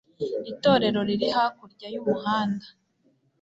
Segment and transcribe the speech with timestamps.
[0.51, 2.67] Itorero riri hakurya yumuhanda.